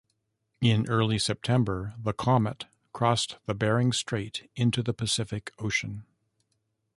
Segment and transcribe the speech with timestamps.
[0.61, 6.07] In early September, the "Komet" crossed the Bering Strait into the Pacific Ocean.